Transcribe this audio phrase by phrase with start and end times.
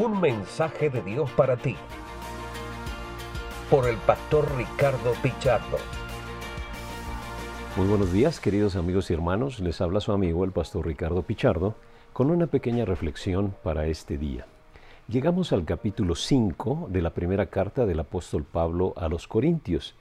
[0.00, 1.74] Un mensaje de Dios para ti.
[3.68, 5.76] Por el pastor Ricardo Pichardo.
[7.76, 9.58] Muy buenos días, queridos amigos y hermanos.
[9.58, 11.74] Les habla su amigo el pastor Ricardo Pichardo
[12.12, 14.46] con una pequeña reflexión para este día.
[15.08, 19.96] Llegamos al capítulo 5 de la primera carta del apóstol Pablo a los Corintios.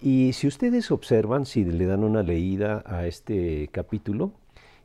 [0.00, 4.32] Y si ustedes observan, si le dan una leída a este capítulo,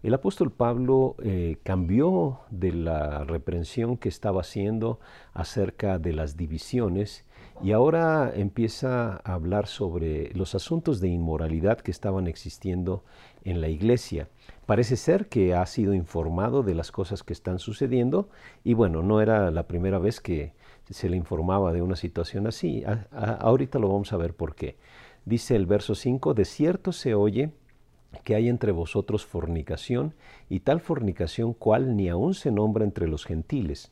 [0.04, 5.00] el apóstol Pablo eh, cambió de la reprensión que estaba haciendo
[5.34, 7.24] acerca de las divisiones
[7.62, 13.04] y ahora empieza a hablar sobre los asuntos de inmoralidad que estaban existiendo
[13.44, 14.28] en la iglesia.
[14.66, 18.30] Parece ser que ha sido informado de las cosas que están sucediendo
[18.64, 20.54] y bueno, no era la primera vez que
[20.90, 22.84] se le informaba de una situación así.
[23.12, 24.78] ahorita lo vamos a ver por qué.
[25.26, 27.52] Dice el verso 5, de cierto se oye
[28.24, 30.14] que hay entre vosotros fornicación,
[30.50, 33.92] y tal fornicación cual ni aun se nombra entre los gentiles,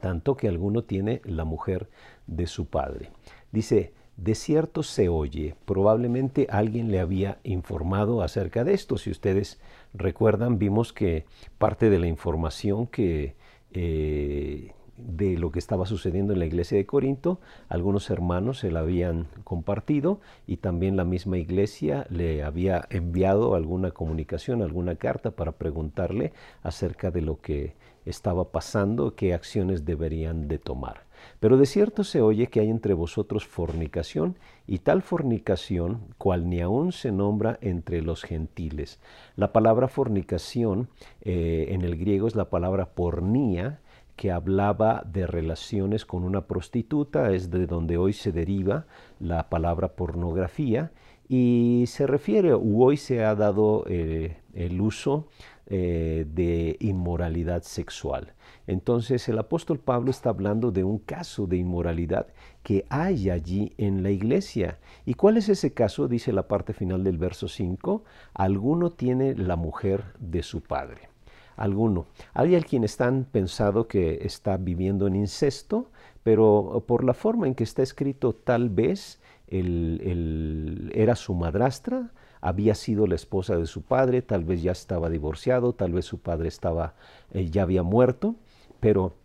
[0.00, 1.88] tanto que alguno tiene la mujer
[2.26, 3.10] de su padre.
[3.50, 8.98] Dice, de cierto se oye, probablemente alguien le había informado acerca de esto.
[8.98, 9.60] Si ustedes
[9.94, 11.24] recuerdan, vimos que
[11.58, 13.34] parte de la información que
[13.72, 14.72] eh,
[15.06, 19.26] de lo que estaba sucediendo en la iglesia de Corinto, algunos hermanos se la habían
[19.44, 26.32] compartido y también la misma iglesia le había enviado alguna comunicación, alguna carta para preguntarle
[26.62, 31.04] acerca de lo que estaba pasando, qué acciones deberían de tomar.
[31.40, 36.60] Pero de cierto se oye que hay entre vosotros fornicación, y tal fornicación cual ni
[36.60, 39.00] aun se nombra entre los gentiles.
[39.36, 40.88] La palabra fornicación
[41.20, 43.80] eh, en el griego es la palabra pornía,
[44.16, 48.86] que hablaba de relaciones con una prostituta, es de donde hoy se deriva
[49.18, 50.92] la palabra pornografía,
[51.28, 55.28] y se refiere, hoy se ha dado eh, el uso
[55.66, 58.34] eh, de inmoralidad sexual.
[58.66, 62.26] Entonces el apóstol Pablo está hablando de un caso de inmoralidad
[62.62, 64.78] que hay allí en la iglesia.
[65.06, 66.06] ¿Y cuál es ese caso?
[66.06, 68.04] Dice la parte final del verso 5,
[68.34, 71.11] alguno tiene la mujer de su padre
[71.56, 72.06] alguno.
[72.34, 75.90] Hay alguien están pensado que está viviendo en incesto,
[76.22, 82.74] pero por la forma en que está escrito, tal vez el, era su madrastra, había
[82.74, 86.48] sido la esposa de su padre, tal vez ya estaba divorciado, tal vez su padre
[86.48, 86.94] estaba,
[87.32, 88.34] eh, ya había muerto,
[88.80, 89.16] pero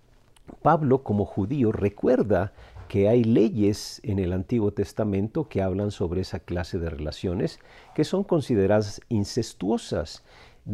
[0.62, 2.54] Pablo como judío recuerda
[2.88, 7.60] que hay leyes en el Antiguo Testamento que hablan sobre esa clase de relaciones
[7.96, 10.24] que son consideradas incestuosas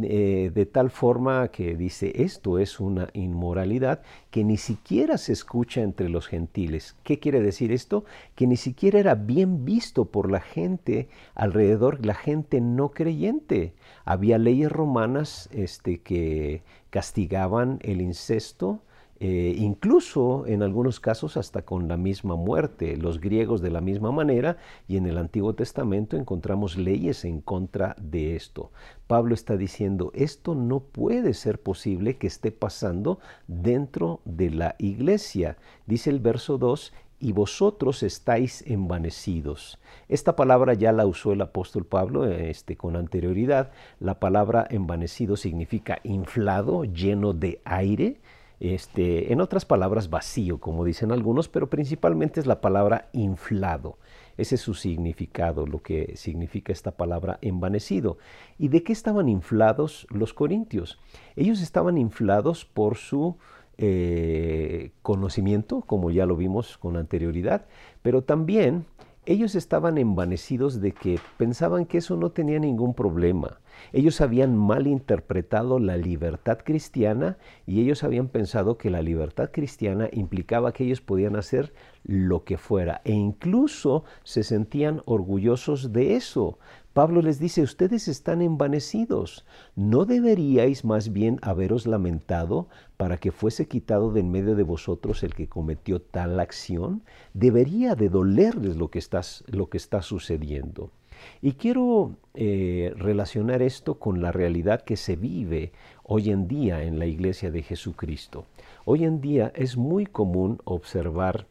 [0.01, 5.81] eh, de tal forma que dice esto es una inmoralidad que ni siquiera se escucha
[5.81, 6.95] entre los gentiles.
[7.03, 8.03] ¿Qué quiere decir esto?
[8.33, 13.73] Que ni siquiera era bien visto por la gente alrededor, la gente no creyente.
[14.03, 18.81] Había leyes romanas este, que castigaban el incesto,
[19.19, 22.97] eh, incluso en algunos casos hasta con la misma muerte.
[22.97, 24.57] Los griegos de la misma manera
[24.87, 28.71] y en el Antiguo Testamento encontramos leyes en contra de esto.
[29.07, 35.57] Pablo está diciendo, esto no puede ser posible que esté pasando dentro de la iglesia.
[35.85, 36.91] Dice el verso 2,
[37.23, 39.79] y vosotros estáis envanecidos.
[40.09, 43.71] Esta palabra ya la usó el apóstol Pablo este, con anterioridad.
[44.01, 48.19] La palabra envanecido significa inflado, lleno de aire.
[48.63, 53.97] Este, en otras palabras, vacío, como dicen algunos, pero principalmente es la palabra inflado.
[54.37, 58.19] Ese es su significado, lo que significa esta palabra envanecido.
[58.57, 60.97] ¿Y de qué estaban inflados los corintios?
[61.35, 63.35] Ellos estaban inflados por su
[63.77, 67.65] eh, conocimiento, como ya lo vimos con anterioridad,
[68.01, 68.85] pero también
[69.25, 73.59] ellos estaban envanecidos de que pensaban que eso no tenía ningún problema.
[73.91, 80.73] Ellos habían malinterpretado la libertad cristiana y ellos habían pensado que la libertad cristiana implicaba
[80.73, 81.73] que ellos podían hacer
[82.03, 86.57] lo que fuera e incluso se sentían orgullosos de eso.
[86.93, 89.45] Pablo les dice, ustedes están envanecidos,
[89.75, 95.23] ¿no deberíais más bien haberos lamentado para que fuese quitado de en medio de vosotros
[95.23, 97.01] el que cometió tal acción?
[97.33, 99.01] Debería de dolerles lo que,
[99.47, 100.91] lo que está sucediendo.
[101.41, 105.71] Y quiero eh, relacionar esto con la realidad que se vive
[106.03, 108.45] hoy en día en la iglesia de Jesucristo.
[108.85, 111.47] Hoy en día es muy común observar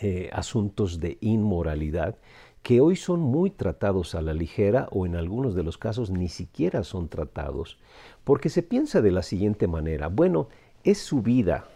[0.00, 2.16] eh, asuntos de inmoralidad
[2.64, 6.28] que hoy son muy tratados a la ligera o en algunos de los casos ni
[6.28, 7.78] siquiera son tratados,
[8.24, 10.48] porque se piensa de la siguiente manera, bueno,
[10.82, 11.68] es su vida,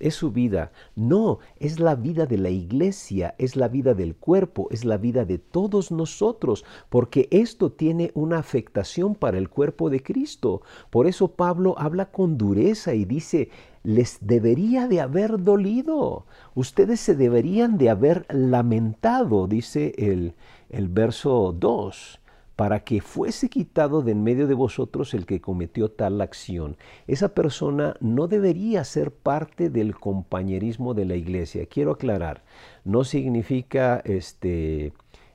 [0.00, 0.72] es su vida.
[0.96, 5.24] No, es la vida de la iglesia, es la vida del cuerpo, es la vida
[5.24, 10.62] de todos nosotros, porque esto tiene una afectación para el cuerpo de Cristo.
[10.90, 13.50] Por eso Pablo habla con dureza y dice,
[13.82, 20.34] les debería de haber dolido, ustedes se deberían de haber lamentado, dice el,
[20.68, 22.19] el verso 2
[22.60, 26.76] para que fuese quitado de en medio de vosotros el que cometió tal acción.
[27.06, 31.64] Esa persona no debería ser parte del compañerismo de la iglesia.
[31.64, 32.44] Quiero aclarar,
[32.84, 34.92] no significa este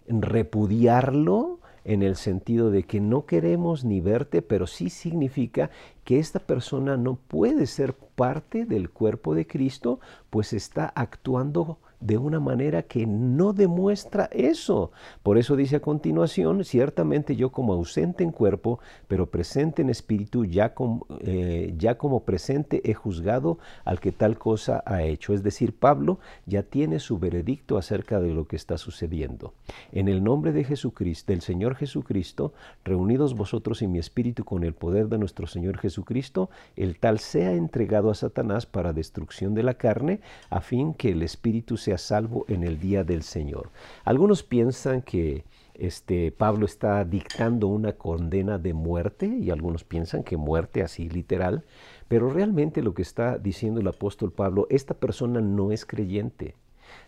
[0.07, 5.71] repudiarlo en el sentido de que no queremos ni verte, pero sí significa
[6.04, 10.00] que esta persona no puede ser parte del cuerpo de Cristo,
[10.30, 14.92] pues está actuando de una manera que no demuestra eso.
[15.24, 20.46] Por eso dice a continuación, ciertamente yo como ausente en cuerpo, pero presente en espíritu,
[20.46, 20.74] ya,
[21.22, 25.34] eh, ya como presente he juzgado al que tal cosa ha hecho.
[25.34, 29.54] Es decir, Pablo ya tiene su veredicto acerca de lo que está sucediendo.
[29.92, 32.54] En el nombre de Jesucristo, del Señor Jesucristo,
[32.84, 37.54] reunidos vosotros y mi espíritu con el poder de nuestro Señor Jesucristo, el tal sea
[37.54, 40.19] entregado a Satanás para destrucción de la carne,
[40.50, 43.71] a fin que el espíritu sea salvo en el día del Señor.
[44.03, 50.38] Algunos piensan que este, Pablo está dictando una condena de muerte y algunos piensan que
[50.38, 51.65] muerte así literal,
[52.07, 56.56] pero realmente lo que está diciendo el apóstol Pablo, esta persona no es creyente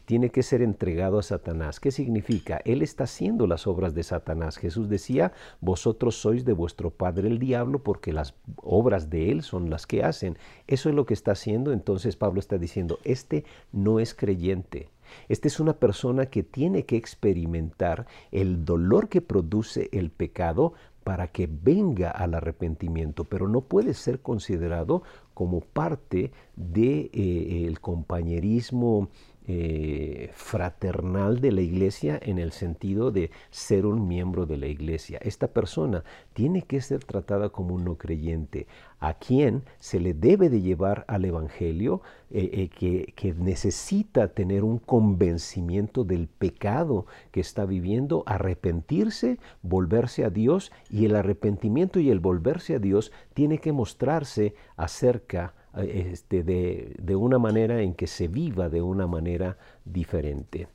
[0.05, 1.79] tiene que ser entregado a Satanás.
[1.79, 2.61] ¿Qué significa?
[2.65, 4.57] Él está haciendo las obras de Satanás.
[4.57, 9.69] Jesús decía, vosotros sois de vuestro padre el diablo porque las obras de él son
[9.69, 10.37] las que hacen.
[10.67, 11.71] Eso es lo que está haciendo.
[11.71, 14.89] Entonces Pablo está diciendo, este no es creyente.
[15.29, 20.73] Esta es una persona que tiene que experimentar el dolor que produce el pecado
[21.03, 25.03] para que venga al arrepentimiento, pero no puede ser considerado
[25.33, 29.07] como parte del de, eh, compañerismo
[29.49, 35.19] eh, fraternal de la iglesia en el sentido de ser un miembro de la iglesia.
[35.21, 36.03] Esta persona
[36.33, 38.67] tiene que ser tratada como un no creyente,
[38.99, 44.79] a quien se le debe de llevar al Evangelio, eh, eh, que, necesita tener un
[44.79, 52.19] convencimiento del pecado que está viviendo, arrepentirse, volverse a Dios, y el arrepentimiento y el
[52.19, 55.53] volverse a Dios tiene que mostrarse acerca
[55.83, 60.68] este, de, una manera en que se viva de una manera diferente.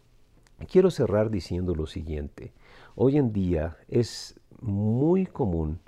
[0.70, 2.52] Quiero cerrar diciendo lo siguiente.
[2.94, 5.81] Hoy en día es muy común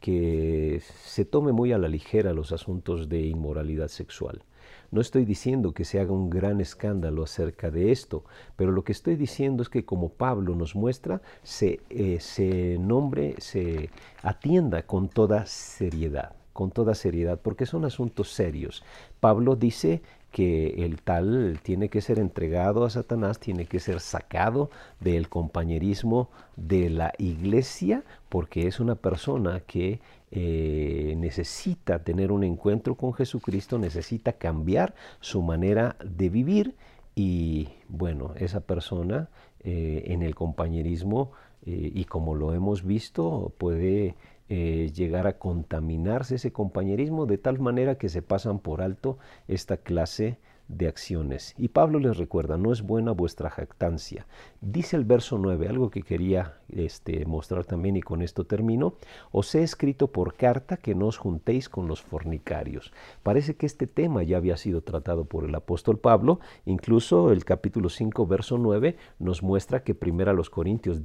[0.00, 4.42] que se tome muy a la ligera los asuntos de inmoralidad sexual.
[4.90, 8.24] No estoy diciendo que se haga un gran escándalo acerca de esto,
[8.56, 13.34] pero lo que estoy diciendo es que como Pablo nos muestra, se, eh, se nombre,
[13.38, 13.90] se
[14.22, 18.82] atienda con toda seriedad con toda seriedad, porque son asuntos serios.
[19.20, 24.70] Pablo dice que el tal tiene que ser entregado a Satanás, tiene que ser sacado
[24.98, 30.00] del compañerismo de la iglesia, porque es una persona que
[30.30, 36.74] eh, necesita tener un encuentro con Jesucristo, necesita cambiar su manera de vivir
[37.14, 39.28] y bueno, esa persona
[39.60, 41.32] eh, en el compañerismo
[41.66, 44.14] eh, y como lo hemos visto puede
[44.54, 49.16] eh, llegar a contaminarse ese compañerismo de tal manera que se pasan por alto
[49.48, 50.36] esta clase
[50.68, 51.54] de acciones.
[51.58, 54.26] Y Pablo les recuerda, no es buena vuestra jactancia.
[54.60, 58.94] Dice el verso 9, algo que quería este, mostrar también y con esto termino,
[59.30, 62.92] os he escrito por carta que no os juntéis con los fornicarios.
[63.22, 67.88] Parece que este tema ya había sido tratado por el apóstol Pablo, incluso el capítulo
[67.88, 71.00] 5, verso 9 nos muestra que primera a los corintios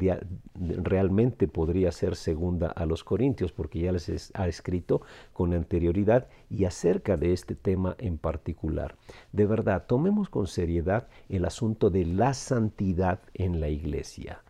[0.55, 5.01] realmente podría ser segunda a los corintios, porque ya les ha escrito
[5.33, 8.95] con anterioridad y acerca de este tema en particular.
[9.47, 14.43] Verdad, tomemos con seriedad el asunto de la santidad en la iglesia.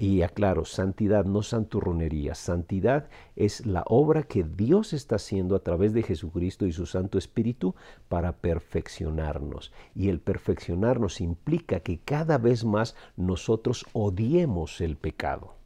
[0.00, 5.92] Y aclaro, santidad no santurronería, santidad es la obra que Dios está haciendo a través
[5.92, 7.74] de Jesucristo y su Santo Espíritu
[8.08, 9.72] para perfeccionarnos.
[9.96, 15.57] Y el perfeccionarnos implica que cada vez más nosotros odiemos el pecado,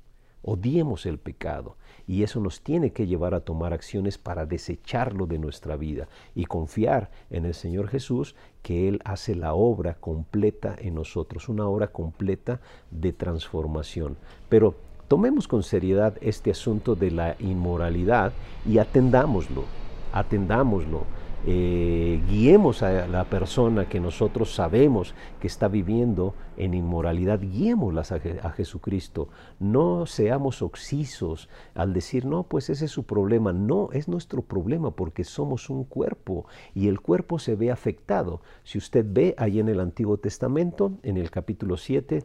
[0.42, 1.76] odiemos el pecado.
[2.06, 6.46] Y eso nos tiene que llevar a tomar acciones para desecharlo de nuestra vida y
[6.46, 11.88] confiar en el Señor Jesús que Él hace la obra completa en nosotros, una obra
[11.88, 14.16] completa de transformación.
[14.48, 14.74] Pero
[15.08, 18.32] tomemos con seriedad este asunto de la inmoralidad
[18.66, 19.64] y atendámoslo.
[20.12, 21.06] atendámoslo,
[21.44, 28.16] eh, guiemos a la persona que nosotros sabemos que está viviendo en inmoralidad, guiémoslas a,
[28.16, 29.28] a, Jesucristo.
[29.58, 33.52] No seamos oxisos al decir, no, pues ese es su problema.
[33.52, 38.40] No, es nuestro problema porque somos un cuerpo y el cuerpo se ve afectado.
[38.62, 42.24] Si usted ve ahí en el Antiguo Testamento, en el capítulo 7,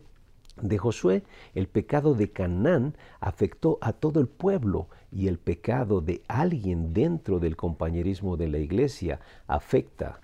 [0.61, 1.23] de Josué,
[1.55, 7.39] el pecado de Canaán afectó a todo el pueblo y el pecado de alguien dentro
[7.39, 10.19] del compañerismo de la iglesia afecta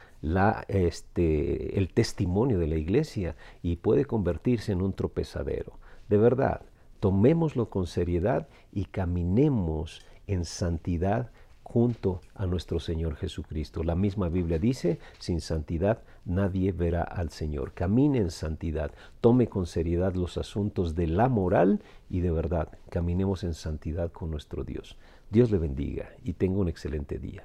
[0.68, 5.80] este, el testimonio de la iglesia y puede convertirse en un tropezadero.
[6.10, 6.62] De verdad,
[7.00, 11.32] tomémoslo con seriedad y caminemos en santidad
[11.64, 13.84] junto a nuestro Señor Jesucristo.
[13.84, 17.74] La misma Biblia dice, sin santidad nadie verá al Señor.
[17.74, 18.92] Camine en santidad,
[19.22, 24.30] tome con seriedad los asuntos de la moral y de verdad, caminemos en santidad con
[24.30, 24.98] nuestro Dios.
[25.30, 27.44] Dios le bendiga y tenga un excelente día.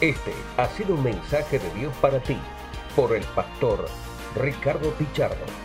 [0.00, 2.36] Este ha sido un mensaje de Dios para ti
[2.96, 3.86] por el pastor
[4.34, 5.61] Ricardo Pichardo.